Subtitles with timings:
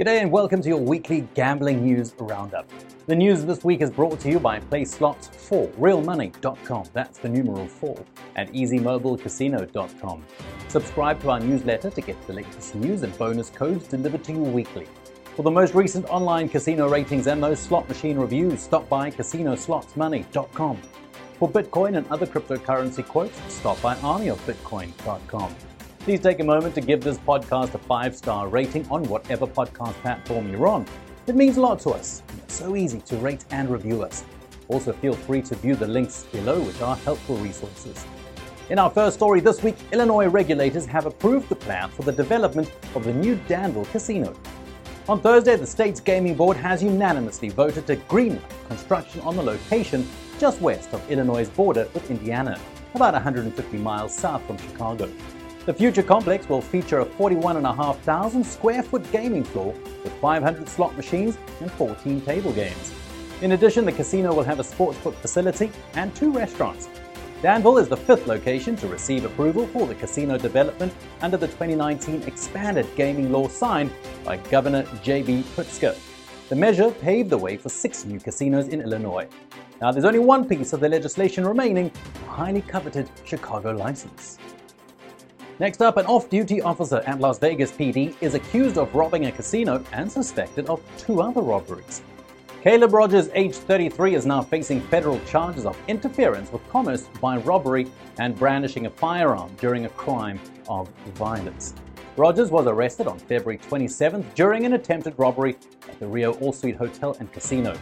[0.00, 2.66] G'day and welcome to your weekly gambling news roundup.
[3.06, 8.02] The news this week is brought to you by PlaySlots4RealMoney.com, that's the numeral 4,
[8.36, 10.24] and easymobilecasino.com.
[10.68, 14.38] Subscribe to our newsletter to get the latest news and bonus codes delivered to you
[14.38, 14.88] weekly.
[15.36, 20.78] For the most recent online casino ratings and those slot machine reviews, stop by casinoslotsmoney.com.
[21.38, 25.54] For Bitcoin and other cryptocurrency quotes, stop by armyofbitcoin.com.
[26.00, 29.92] Please take a moment to give this podcast a five star rating on whatever podcast
[30.00, 30.86] platform you're on.
[31.26, 32.22] It means a lot to us.
[32.38, 34.24] It's so easy to rate and review us.
[34.68, 38.06] Also, feel free to view the links below, which are helpful resources.
[38.70, 42.72] In our first story this week, Illinois regulators have approved the plan for the development
[42.94, 44.34] of the new Danville Casino.
[45.06, 50.08] On Thursday, the state's gaming board has unanimously voted to greenlight construction on the location
[50.38, 52.58] just west of Illinois' border with Indiana,
[52.94, 55.10] about 150 miles south from Chicago.
[55.70, 61.38] The future complex will feature a 41,500 square foot gaming floor with 500 slot machines
[61.60, 62.92] and 14 table games.
[63.40, 66.88] In addition, the casino will have a sportsbook facility and two restaurants.
[67.40, 72.24] Danville is the fifth location to receive approval for the casino development under the 2019
[72.24, 73.92] expanded gaming law signed
[74.24, 75.44] by Governor J.B.
[75.54, 75.96] Pritzker.
[76.48, 79.28] The measure paved the way for six new casinos in Illinois.
[79.80, 81.92] Now, there's only one piece of the legislation remaining
[82.26, 84.36] a highly coveted Chicago license.
[85.60, 89.32] Next up, an off duty officer at Las Vegas PD is accused of robbing a
[89.32, 92.00] casino and suspected of two other robberies.
[92.62, 97.86] Caleb Rogers, age 33, is now facing federal charges of interference with commerce by robbery
[98.18, 101.74] and brandishing a firearm during a crime of violence.
[102.16, 105.58] Rogers was arrested on February 27th during an attempted robbery
[105.90, 107.76] at the Rio All Suite Hotel and Casino.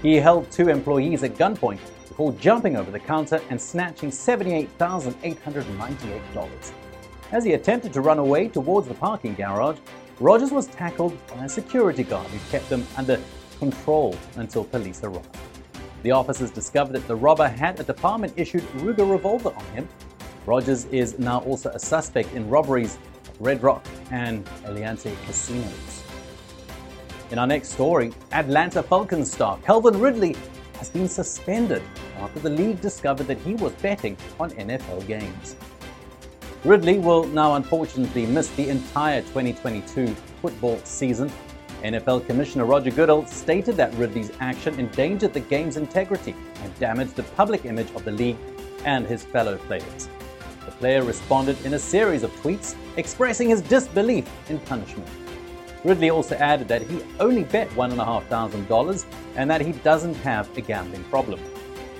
[0.00, 6.87] He held two employees at gunpoint before jumping over the counter and snatching $78,898.
[7.30, 9.78] As he attempted to run away towards the parking garage,
[10.18, 13.20] Rogers was tackled by a security guard who kept him under
[13.58, 15.36] control until police arrived.
[16.02, 19.88] The officers discovered that the robber had a department issued Ruger revolver on him.
[20.46, 26.02] Rogers is now also a suspect in robberies at Red Rock and Aliante casinos.
[27.30, 30.34] In our next story, Atlanta Falcons star Calvin Ridley
[30.78, 31.82] has been suspended
[32.20, 35.56] after the league discovered that he was betting on NFL games.
[36.64, 40.08] Ridley will now unfortunately miss the entire 2022
[40.42, 41.30] football season.
[41.84, 47.22] NFL Commissioner Roger Goodell stated that Ridley's action endangered the game's integrity and damaged the
[47.22, 48.36] public image of the league
[48.84, 50.08] and his fellow players.
[50.64, 55.08] The player responded in a series of tweets expressing his disbelief in punishment.
[55.84, 59.04] Ridley also added that he only bet $1,500
[59.36, 61.38] and that he doesn't have a gambling problem.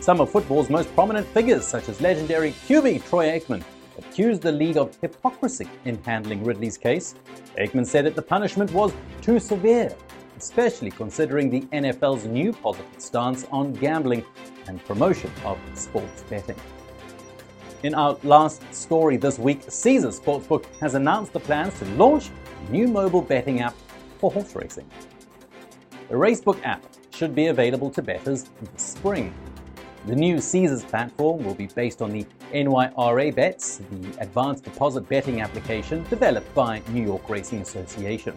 [0.01, 3.63] Some of football's most prominent figures, such as legendary QB Troy Aikman,
[3.99, 7.15] accused the league of hypocrisy in handling Ridley's case.
[7.59, 9.95] Aikman said that the punishment was too severe,
[10.37, 14.25] especially considering the NFL's new positive stance on gambling
[14.67, 16.57] and promotion of sports betting.
[17.83, 22.31] In our last story this week, Caesars Sportsbook has announced the plans to launch
[22.67, 23.75] a new mobile betting app
[24.19, 24.89] for horse racing.
[26.09, 26.85] The Racebook app
[27.15, 29.33] should be available to bettors this spring.
[30.07, 35.41] The new Caesars platform will be based on the NYRA Bets, the advanced deposit betting
[35.41, 38.35] application developed by New York Racing Association.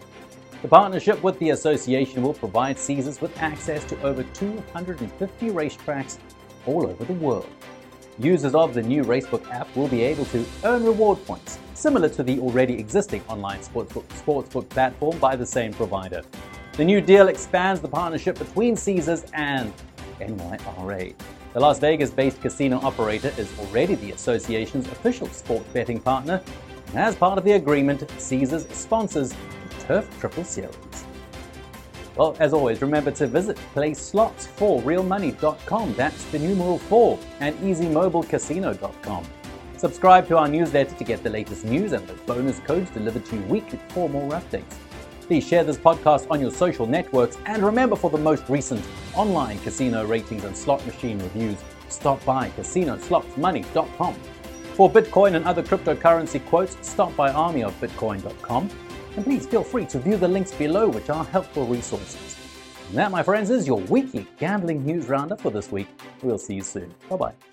[0.63, 6.17] The partnership with the association will provide Caesars with access to over 250 racetracks
[6.65, 7.47] all over the world.
[8.19, 12.23] Users of the new Racebook app will be able to earn reward points, similar to
[12.23, 16.21] the already existing online sportsbook, sportsbook platform by the same provider.
[16.73, 19.71] The new deal expands the partnership between Caesars and
[20.19, 21.15] NYRA.
[21.53, 26.41] The Las Vegas based casino operator is already the association's official sports betting partner,
[26.87, 29.37] and as part of the agreement, Caesars sponsors the
[29.85, 30.75] Turf Triple Series.
[32.15, 39.25] Well, as always, remember to visit PlaySlots4RealMoney.com, that's the numeral 4, and EasyMobileCasino.com.
[39.75, 43.35] Subscribe to our newsletter to get the latest news and the bonus codes delivered to
[43.35, 44.77] you weekly for more updates.
[45.31, 47.37] Please share this podcast on your social networks.
[47.45, 48.85] And remember, for the most recent
[49.15, 51.57] online casino ratings and slot machine reviews,
[51.87, 54.13] stop by casinoslotsmoney.com.
[54.75, 58.69] For Bitcoin and other cryptocurrency quotes, stop by armyofbitcoin.com.
[59.15, 62.35] And please feel free to view the links below, which are helpful resources.
[62.89, 65.87] And that, my friends, is your weekly gambling news roundup for this week.
[66.21, 66.93] We'll see you soon.
[67.09, 67.50] Bye bye.